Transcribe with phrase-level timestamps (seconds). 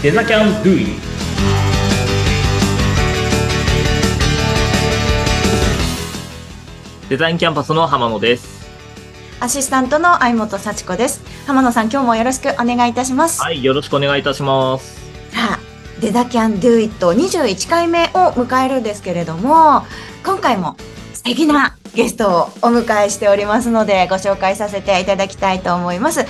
[0.00, 0.86] デザキャンドゥイ
[7.08, 8.68] デザインキャンパスの浜野です。
[9.40, 11.20] アシスタントの相本幸子です。
[11.48, 13.42] 浜野さん、今日もよろしくお願いいたします。
[13.42, 15.00] はい、よろしくお願いいたします。
[15.32, 15.58] さあ、
[16.00, 19.84] デザキャンドゥイット21回目を迎えるんですけれども、
[20.24, 20.76] 今回も
[21.12, 26.24] 素敵なゲストをお迎えしておりますので、ご紹介させていただきたいと思います。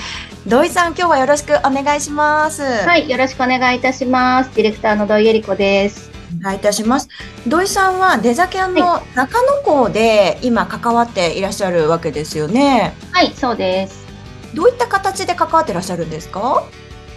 [0.48, 2.62] 土井さん、今日はよろしくお願いします。
[2.62, 4.56] はい、よろしくお願いいたします。
[4.56, 6.11] ディレクターの土井恵理子です。
[6.41, 7.11] お願いいたします。
[7.47, 12.95] 土井さんはデザキャンの中野校で今関わっていらっしゃるわけですよね。
[13.12, 14.06] はい、そうです。
[14.55, 16.65] どういった形で関わっていらっしゃるんですか？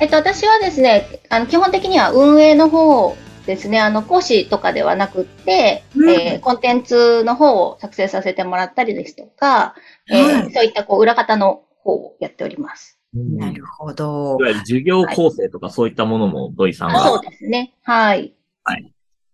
[0.01, 9.75] えっと、私はですね、あの基本的には運営の方ですね、あの講師とかではなくって、うんえーコンテンツの方を作成させてもらったりですとか、
[10.09, 12.97] えーはいそういったこう裏方の方をやっております。
[13.13, 14.43] なるほどい。
[14.43, 17.29] わゆる授業構成とかそういったものも土井さんあそうが。
[17.29, 17.73] ですね。
[17.83, 18.33] はい。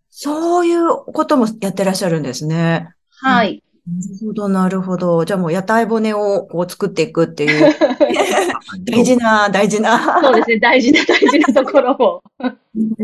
[0.09, 2.89] そういうこともやってらっしゃるんですね。
[3.22, 3.64] はい。
[3.88, 5.23] なるほど、なるほど。
[5.25, 7.75] じゃあもう屋台骨をこう作っていくっていう、
[8.83, 10.22] 大事な、大事な。
[10.22, 10.59] そうですね。
[10.59, 12.23] 大事な大事なところを。
[12.39, 12.52] な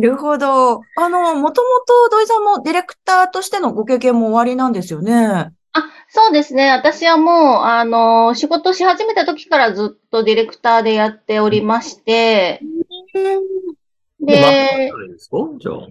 [0.01, 0.81] るほど。
[0.97, 5.51] あの、もともと土井さんもディレクターとしてのご経験も終わりなんですよね。
[5.73, 6.69] あ、そうですね。
[6.71, 12.61] 私はもう、あの、仕事し始めた時からずっとディレクターでやっておりまして、
[14.19, 14.91] で。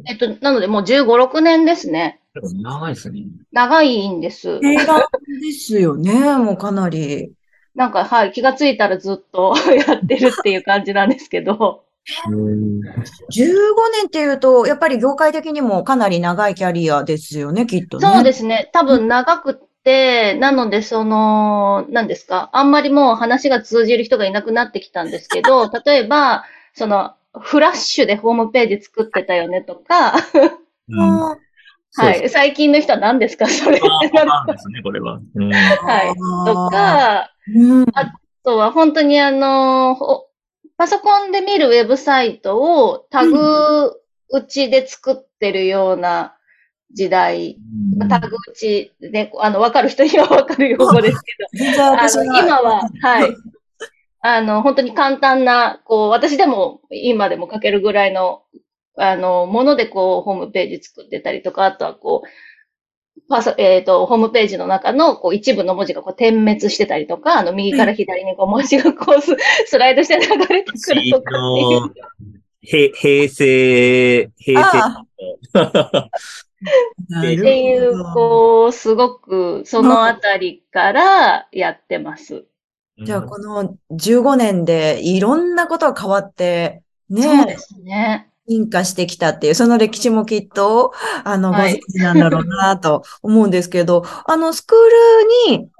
[0.06, 2.20] えっと、なのでもう15、6年ですね。
[2.62, 3.24] 長いですね。
[3.52, 4.60] 長いんです。
[4.62, 7.32] 映画ですよね、もうかなり。
[7.74, 9.54] なんか、はい、気がついたらずっと
[9.86, 11.84] やってるっていう感じなんですけど。
[12.04, 12.40] 15
[13.30, 18.06] 年っていうと、やっぱり業界的にもかなり長いキャリアですよね、きっとね。
[18.06, 18.70] そうですね。
[18.72, 22.50] 多分長くって、なので、その、何ですか？
[22.52, 26.44] あんまりもう話が通じる人がいなくなってきたんですけど、 例えば、
[26.74, 30.14] その、フラッシュでホームページ作ってたよねとか、
[30.88, 31.22] うん。
[31.24, 31.36] あ
[31.94, 32.28] はい。
[32.30, 33.46] 最近の人は何ですか？
[33.46, 33.78] それ。
[33.78, 35.20] ってなるパターンですね、これは。
[35.34, 35.52] うん。
[35.52, 36.14] はい。
[36.46, 37.86] とあか、ー、うん。
[37.94, 38.12] あ
[38.44, 40.26] とは本当にあの、ほ
[40.78, 43.92] パソコンで見るウェブサイトをタグ
[44.30, 46.34] 打ちで作ってるような
[46.92, 47.56] 時代。
[48.08, 53.36] タグ打ちで、あの、わかる人にはわかる用語ですけど、 あ私の、今は、 はい。
[54.20, 58.42] あの、本当に簡単な、こう、私でも今でも書けるぐらいの、
[58.96, 62.28] あの、ものでこう、ホームページ作ってたりとか、あとはこう、
[63.28, 69.36] パソ、えっ、と、ホームページの中の、こう、一部の文字がこう、点滅してたりとか、あの、右から左にこう、文字がこう、ス
[69.66, 72.12] スライドして流れてくるとかっていう。
[72.64, 74.78] へ平成、平成。
[77.18, 82.44] っていう、こう、すごく、そのあたりからやってます。
[83.04, 88.28] じゃあ、この15年でいろんなことが変わって、ね、そうですね。
[88.48, 90.92] 進化してきたっていう、その歴史もきっと、
[91.24, 95.70] あの、ごはい存知なんだろうなと思うんですけど、あの、スクールに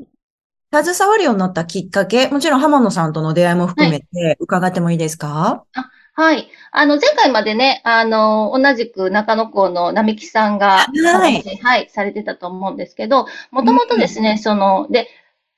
[0.74, 5.64] 携わるようになったきっかけ、もちろん浜野さんとの出会いも含めて伺ってもいいですか？
[5.72, 5.84] はい。
[6.70, 11.42] あの、前回までね、あの、同じく中野校の並木さんが、はい。
[11.62, 15.08] はい、されてたと思うんですけど、もともとですね、その、で、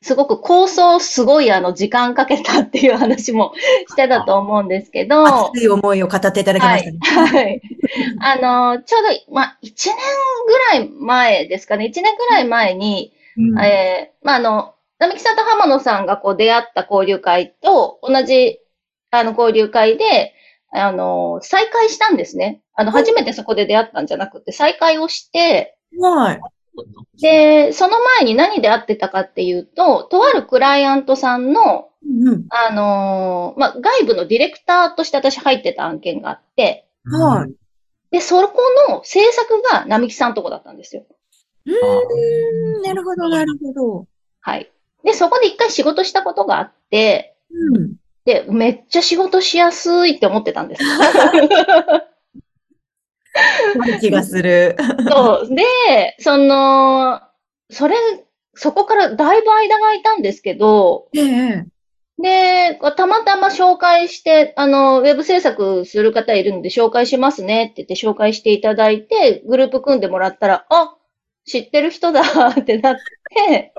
[0.04, 3.54] すごく構想すごいあの、時間かけたっていう話も
[3.88, 6.98] してたと思うんですけど、熱い思いを語っていただきましたね。
[7.00, 7.60] はい。
[8.20, 9.96] あの、ちょうど、まあ、1年
[10.46, 13.64] ぐらい前ですかね、1年ぐらい前に、うん。
[13.64, 18.60] えーまあ、あの、並木さんと浜野さんがこう出会った交流会と同じ、
[19.18, 20.34] あの、交流会で、
[20.72, 22.60] あの、再会したんですね。
[22.74, 26.40] あの、初めてそこで出会ったんじゃなくて、再会をして、はい。
[27.20, 37.52] で、その前に何で会ってたかっていうと、とあるクライアントさんの、うんあのまあ、外部のディレクターとして私入ってた案件があって、うんはい。
[38.10, 38.58] で、そこ
[38.88, 41.04] の制作が並木さんとこだったんですよ。
[41.66, 44.06] うーん、なるほど、なるほど。
[44.40, 44.70] はい。
[45.04, 47.94] で、そこで一回仕事したことがあって、うん。
[48.24, 50.82] で、めっちゃ仕事しやすいって思ってたんです。
[54.00, 54.76] 気がする。
[55.08, 55.54] そう。
[55.54, 57.20] で、その、
[57.70, 57.96] それ、
[58.54, 61.66] そこからだいぶ間が空いたんですけど、ええ。
[62.16, 70.94] で、たまたま紹介して、あの、ウェブ制作する方いるんで紹介しますねって言って紹介していただいて、グループ組んでもらったら、あ、
[71.44, 72.96] 知ってる人だってなっ
[73.48, 73.74] て、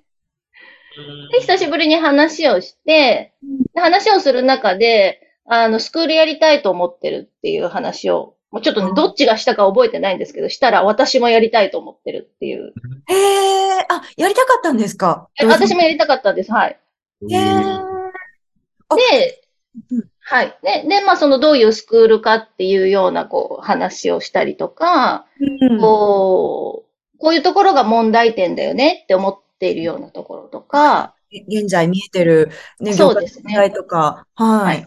[1.31, 3.33] で、久しぶりに話をして、
[3.73, 12.73] で話をする中で、あの、スクールやりたいと思ってるっていう話を、もうちょっとね、どっちがしたか覚えてないんですけど、したら私もやりたいと思ってるっていう。
[13.07, 15.27] へえ、あ、やりたかったんですか？
[15.39, 16.51] え私もやりたかったんです。
[16.51, 16.79] はい。
[17.29, 17.41] へえ。
[18.87, 19.41] あで、
[20.21, 20.57] はい。
[20.63, 25.25] で、で、まあ、そのどういうスクールかっていうような、こう、話をしたりとか、
[25.69, 31.15] うんこう、こういうところが問題点だよねって思っているようなところとか、
[31.47, 32.49] 現在見えてる、
[32.79, 34.81] ね、そうですねとか、ははいい。
[34.81, 34.83] っ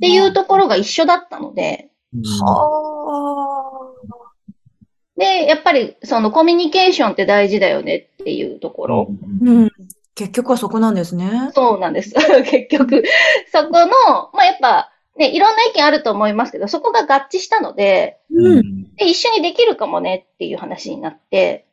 [0.00, 1.90] ていうところが一緒だったので、
[2.40, 3.92] は
[5.16, 9.08] で、やっぱりそのコミュニケーションって大事だよねっていうところ。
[9.10, 9.26] あ。
[9.42, 9.70] うん。
[10.14, 11.50] 結局はそこなんですね。
[11.54, 12.14] そうなんです。
[12.50, 13.02] 結局、
[13.50, 13.86] そこの、
[14.32, 18.94] まあ、やっぱ、ね、いろんな意見あると思いますけど、そこが合致したので、うん。
[18.94, 21.66] で、一緒にできるかもねっていう話になって、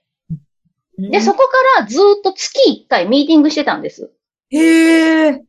[0.99, 4.11] で、でそこからずーっと月1回ミーティングしてたんです。
[4.49, 5.43] へえ。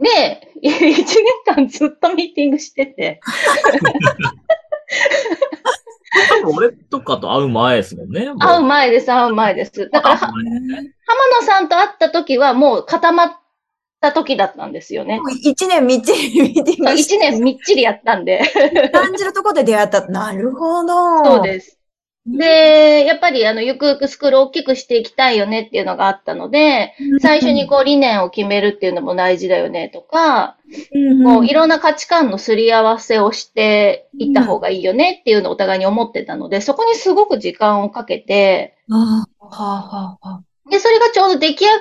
[0.00, 1.06] で、1年
[1.44, 3.20] 間ずっとミーティングしてて、
[6.28, 8.32] 多分俺とかと会う前ですもんね。
[8.40, 9.88] 会う前です、会う前です。
[9.90, 10.34] だから、は浜
[11.40, 13.32] 野さんと会った時はもう固まっ
[14.00, 15.20] た時だったんですよね。
[15.42, 18.42] 一年みっちり見てまし1年みっちりやったんで。
[18.92, 19.00] た。
[19.00, 20.06] 感じるところで出会った。
[20.08, 21.24] なるほど。
[21.24, 21.79] そうです。
[22.26, 30.56] で、やっぱりあの、ゆくゆくスクールを大きくしていきたいよねっていうのがあったので、最初にこう理念を決めるっていうのも大事だよねとか、
[30.92, 40.42] うん、こういろんな価値観のすり合わせをしていった方がいいよねっていうのをお互いに思ってたので、そこにすごく時間をかけて、ああ、はあ、はあ、はあ。
[40.70, 41.78] で、それがちょうど出来上がっ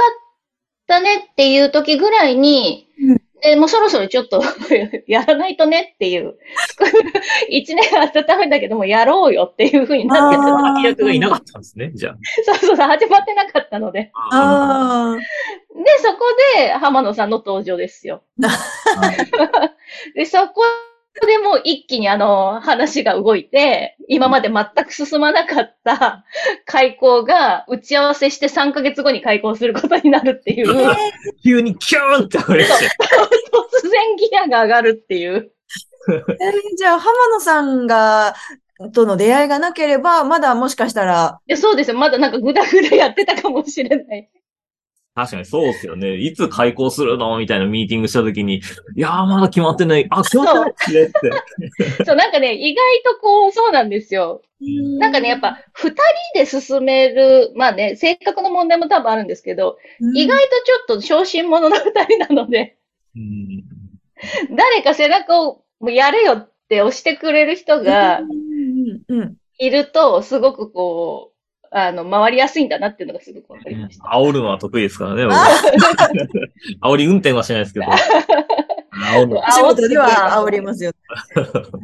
[0.88, 4.42] たねっていう時ぐらいに、うんでもうそろそろちょっと
[5.08, 6.36] やらないとねっていう、
[7.50, 12.18] 一年温めたけどもやろうよっていう風になってた脇役がいなかったんですね、じゃあ。
[12.46, 14.12] そうそうそう、始まってなかったので。
[14.14, 15.18] ああ。
[15.18, 16.20] で、そこ
[16.58, 18.24] で浜野さんの登場ですよ。
[20.16, 20.64] で、そこ
[21.26, 26.24] でもう一気にあの話が動いて、今まで全く進まなかった
[26.66, 30.96] 開講が打ち合わせして3ヶ月後に開講することになるっていう、突
[31.44, 32.92] 急にキューンって上がりましたよ
[33.90, 35.52] 然ギアが上がるっていう。
[36.08, 38.36] えーじゃあ、浜野さんが、
[38.94, 41.98] との出会いがなければ、まだもしかしたら、いやそうですよ。
[41.98, 44.30] まだなんかグダグダやってたかもしれない。
[45.16, 46.16] 確かにそうですよね。
[46.16, 47.38] いつ開校するの？
[47.38, 48.62] みたいなミーティングしたときに、い
[48.96, 50.08] やーまだ決まってない。
[50.10, 52.04] あ、決まってないですねって。
[52.06, 54.42] そう、なんかね、意外とこう、そうなんですよ。
[55.00, 56.02] なんかね、やっぱ、二人
[56.36, 62.78] で進める、まあね、性格の問題も多分あるんですけど、うん、意外とちょっと小心者の二人なので、
[63.16, 63.64] うん
[64.54, 68.20] 誰か背中をもうやれよって押してくれる人が
[69.58, 71.39] いると、すごくこう、
[71.72, 74.06] あの、回りやすいんだなっていうのがすごくわかりました。
[74.06, 75.26] 煽るのは得意ですからね。
[75.26, 75.36] 僕
[76.94, 77.86] 煽り運転はしないですけど。
[77.86, 80.08] 煽る仕事では
[80.46, 80.92] 煽りますよ。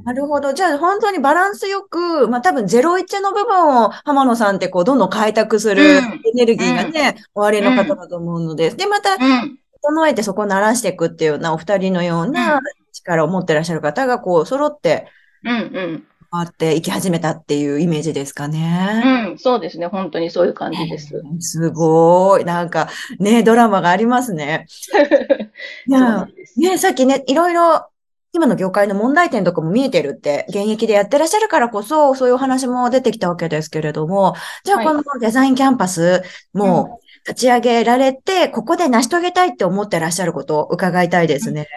[0.03, 0.53] なるほど。
[0.53, 9.57] じゃあ本当にバランスよく、まあ多分01の部分を浜野さんってこうどんどん開拓するエうんネルギーがね、おありの方だと思うので、で、またうん。
[9.85, 12.61] 整えてそこを慣らしていくっていうようなお二人のよううなん
[12.91, 15.07] 力を持ってらっしゃる方がこう揃って
[15.43, 15.51] うん。
[15.51, 16.03] うん。
[16.35, 19.29] 回っていき始めたっていうイメージですかね。
[19.29, 19.37] うん。
[19.39, 19.87] そうですね。
[19.87, 21.21] 本当にそういう感じです。
[21.39, 22.43] すごい。
[22.43, 22.89] なんか
[23.19, 24.65] ね、ドラマがありますね。
[26.57, 27.87] ね、さっきね、いろいろ、
[28.33, 34.35] 今の業界の問題点とかも見えてるって、現役でやってらっしゃるからこそ、そういうお話も出てきたわけですけれども、
[34.65, 36.21] じゃあはいこのデザインキャンパス
[36.53, 41.67] も立ち上げられて、ここで成し遂げたいって思ってらっしゃることを伺いたいですね。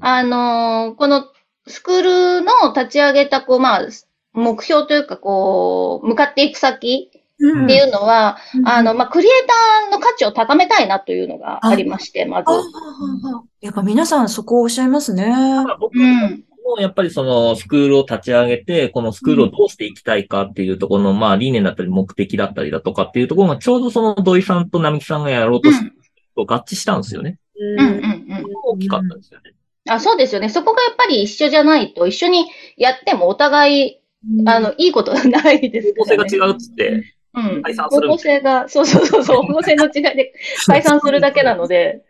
[0.00, 1.24] あのーこの
[1.68, 3.88] スクールの立ち上げた、こう、まあ、
[4.32, 7.10] 目標というか、こう、向かっていく先
[7.40, 12.50] うんっていうのは、うんあの、まあ、クリエイターの価値を高めたいなというのがありまして、まず
[13.60, 15.32] やっぱ皆さんそこをおっしゃいますね。
[15.78, 16.44] 僕うん。
[16.64, 25.70] もやっぱりそのスクールを立ち上げて、このスクールをどうしていきたいかっていうところの、まあ理念だったり目的だったりだとかっていうところがちょうどその土井さんと並木さんがやろうと
[26.44, 27.38] 合致したんですよね。
[27.58, 28.44] うんうんうん。
[28.64, 29.52] 大きかったですよね。
[29.88, 30.48] あ、そうですよね。
[30.48, 34.00] そこがやっぱり一緒じゃないと、一緒にやってもお互い、
[34.46, 36.24] あの、いいことないです方からね。
[36.24, 37.62] 向性が違うっつって、うん。
[37.62, 40.32] 解散する方向性が、そうそうそうそう、 方向性の違いで
[40.66, 42.04] 解散するだけなので、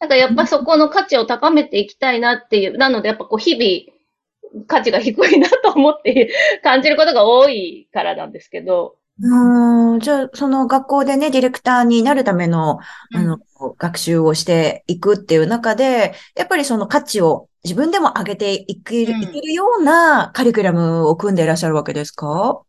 [0.00, 6.30] なんかやっぱそこの価値を高めていきたいなっていう、なのでやっぱこう日々価値が低いなと思って
[6.62, 12.80] 感じることが多いからなんですけど、うん、じゃあ、その学校でね、ディレクターになるための、
[13.14, 13.38] あの、
[13.78, 19.22] 学習をしていくっていう中で、やっぱりその価値を自分でも上げていける、うん。
[19.22, 22.60] いけるようなカリキュラムを組んでいらっしゃるわけですか？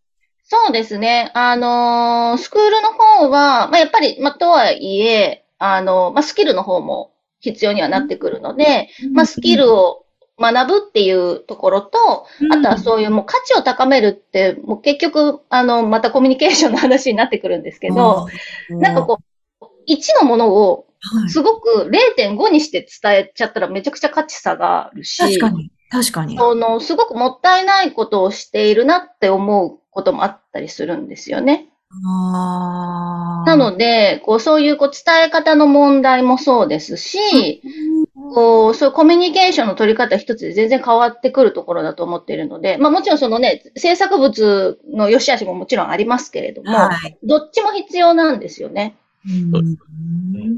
[0.43, 1.31] そうですね。
[1.33, 10.04] あのースクールの方は、まあ、やっぱり、まあ、とはいえ、あの、まあ、スキルの方も必要にはなってくるので、まあ、スキルを
[10.39, 18.27] 学ぶっていうところと、あとはそういうもう価値を高めるって、もう結局、あの、またコミュニケーションの話になってくるんですけど、
[18.69, 19.19] なんかこ
[19.61, 20.87] う、1のものを
[21.27, 25.71] すごく0.5にして伝えちゃったらめちゃくちゃ価値差があるし、確かに。
[25.89, 26.37] 確かに。
[26.37, 31.69] その、すごくもったいないことをしているなって思うこともあったりするんですよね。
[32.03, 37.61] なので、こう、そういうこう伝え方の問題もそうですし、
[38.33, 47.17] こう、そういうコミュニケーションの取り方一つで全然変わってくるところだと思っているので、まあもちろんそのね、制作物の良し悪しももちろんありますけれども、はい。
[47.23, 48.95] どっちも必要なんですよね。
[49.27, 49.77] うん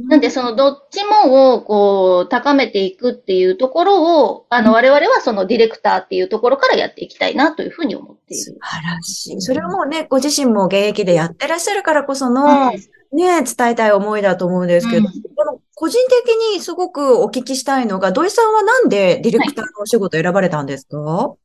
[0.10, 8.58] なんで、そのどっちもをこう高めていくっていうところを、あの、我々はそのディレクターっていうところからやっていきたいなというふうに思ってい素る。
[8.60, 9.42] 晴らしい。
[9.42, 12.82] それはもうね、ご自身も現役でやってらっしゃるからこその、ね、
[13.12, 15.37] 伝えたい思いだと思うんですけど、うん
[15.80, 21.36] 個人的にすごくお聞きしたいのが、土井さんはなんでディレクターのお仕事を選ばれたんですか、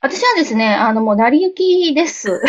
[0.00, 2.42] 私はですね、あの、もう、成り行きです。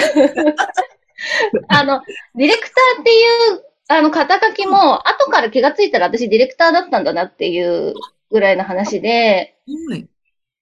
[1.70, 2.02] あの、
[2.34, 3.24] ディレクターってい
[3.56, 7.94] う、あの、肩書きも、後から気がついたら私ディレクターだったんだなっていう
[8.32, 9.56] ぐらいの話で、
[9.90, 10.08] はい。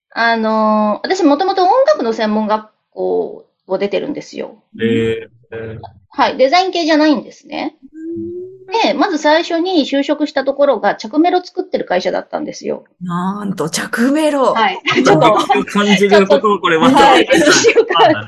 [0.10, 4.62] あの、私もともと音楽の専門学校を出てるんですよ。
[4.78, 5.80] えー、
[6.10, 6.38] はい。
[6.38, 7.78] デザイン系じゃないんですね。
[8.84, 12.86] で、まず最初に就職したところが着メロ作ってる会社だったんですよ。
[13.02, 14.54] なんと、着メロ。
[14.54, 14.80] はい。
[14.96, 17.24] ちちょっと、と感じることをこれまた、はい。
[17.24, 18.28] 一週間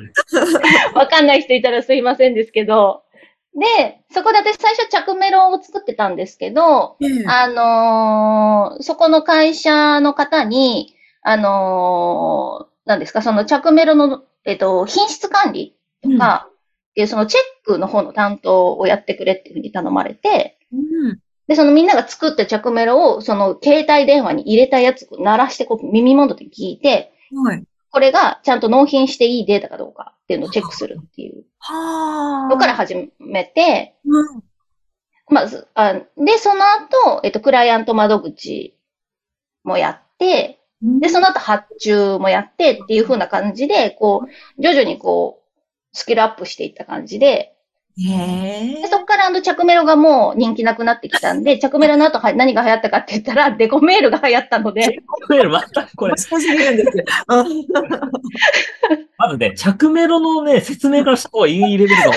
[0.94, 3.04] わかんない人いたらすいませんですけど、
[3.58, 7.26] で、そこで私最初着メロを作ってたんですけど、ええ。
[7.28, 16.48] あのーそこの会社の方に、あのー何ですか、その着メロの、えっと、品質管理とか、
[16.98, 20.78] っていうそのチェックの方の担当をやってくれっていうふうに頼まれて、う
[21.12, 27.64] んで、そのみんなが作った着メロを、その携帯電話に入れたやつを鳴らして、こう耳元で聞いて、はい。
[27.90, 32.50] これがちゃんと納品していいデータかどうかっていうのをチェックするっていうはあ。
[32.50, 34.44] のから始めて、うん
[35.30, 38.78] まず、あで、その後、えっと、クライアント窓口
[39.64, 45.47] もやって、で、その後発注もやってっていう風な感じで、こう、徐々にこう、
[45.98, 47.54] スキルアップしていった感じで、
[48.00, 48.88] へえで。
[48.88, 55.00] そこからあの、着メロがもう人気なくなってきたんで、着メロの後は何が流行ったかって言ったら、 デコメールが流行ったので、
[55.30, 57.04] メールまたこれ、賢すぎるんですよ。
[59.18, 62.14] まずね、着メロのね、説明からした方がいいレベルかも。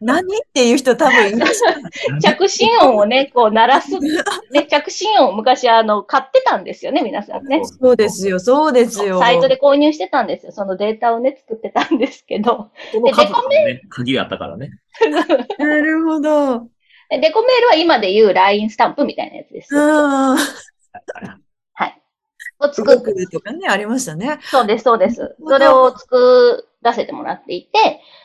[0.00, 0.22] 何？
[0.22, 1.82] っていう人多分いらっしゃる。
[2.20, 3.90] 着信音をね、こう鳴らす。
[4.50, 7.60] ね、着信音を昔あの、買ってたんですよね、皆さんね。
[7.64, 9.20] そうですよ、そうですよ。
[9.20, 10.52] サイトで購入してたんですよ。
[10.52, 12.70] そのデータをね、作ってたんですけど。
[12.92, 14.70] その数がね、鍵あったからね。
[15.58, 16.68] なるほど。
[17.10, 19.74] でデコメールは今で言う LINE スタンプみたいなやつです。
[19.74, 20.36] うん。
[20.36, 20.36] は
[21.86, 22.02] い。
[22.60, 24.38] を作っ動くとかね、ありましたね。
[24.42, 25.36] そうです、そうです。
[25.44, 27.70] それを作らせてもらっていて、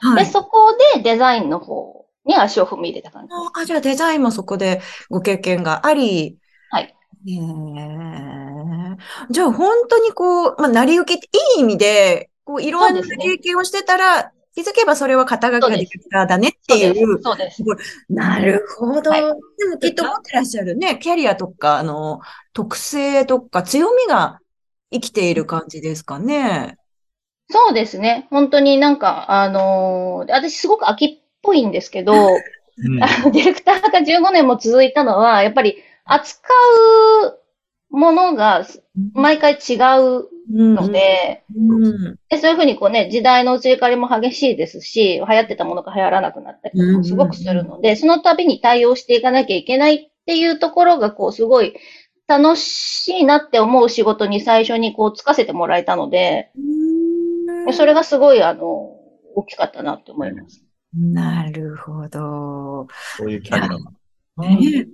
[0.02, 0.26] で、はい。
[0.26, 3.62] そこでデザインの方に足を踏み入れた感じです。
[3.62, 6.38] あ、じゃあデザインもそこでご経験があり。
[6.72, 6.84] はい。
[6.84, 7.38] へえ。
[9.30, 17.22] じゃあ本当にこう、まあ、成り行きっていい意味で、こう、いろんな経験をしてたら、気づけばそれは肩書きがディレクターだねっていう。
[17.22, 17.62] そうです。
[18.08, 19.12] なるほど。
[19.12, 22.22] はいでもきっと持ってらっしゃるね、キャリアとか、あの、
[22.54, 24.40] 特性とか強みが
[24.92, 26.78] 生きている感じですかね。
[27.50, 28.28] そうですね。
[28.32, 32.18] 本当になんか、あのー私すごく秋っぽいんですけど、あ
[32.78, 36.50] うんの ディレクターが15年も続いたのは、やっぱり扱
[37.24, 37.40] う
[37.90, 38.66] ものが
[39.14, 42.16] 毎回違ううんので、うん。
[42.30, 51.76] でそういうふうにこうね、時代の移り変わりも激しいですし、流行ってたものが流行らなくなったりとかもすごくするので、その度に対応していかなきゃいけないっていうところが、こう、すごい
[52.28, 56.52] 楽しいなって思う仕事に最初にこう、つかせてもらえたので、
[57.74, 58.64] それがすごい、あの、
[59.36, 60.64] 大きかったなって思います。
[60.94, 62.88] なるほど。
[63.18, 63.78] そういうキャリアが。
[64.48, 64.88] ね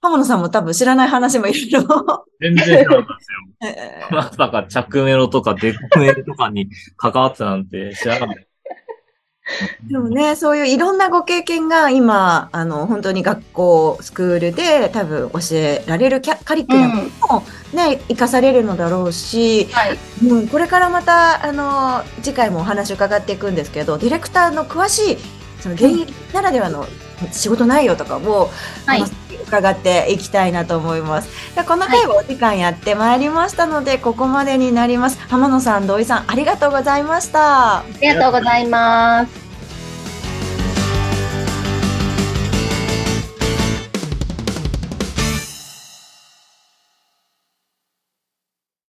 [0.00, 2.26] 浜野さんも多分知らない話もいろいろ。
[2.38, 3.44] 全然知らなかったですよ。
[3.62, 8.53] え まさか着メロとかデコメロとかに関わってたなんて知らなかった。
[9.44, 17.42] ーでもね、そういういろんなご経験が今、あの、本当に学校、スクールで多分教えられるキャカリキュラムも
[17.74, 19.98] ね、活かされるのだろうし、はい。
[20.26, 25.18] うん、これからまた、あの、次回もお話伺っていくんですけど、ディレクターの詳しい、
[25.64, 26.86] その現役ならではの
[27.32, 28.50] 仕事内容とかを、
[28.84, 29.02] はい
[29.46, 31.28] 伺っていきたいなと思います。
[31.54, 35.20] でこの回はお時間やってまいりましたので、ここまでになります。
[35.28, 37.80] 浜野さん、土井さん、ありがとうございました。
[37.80, 39.43] ありがとうございます。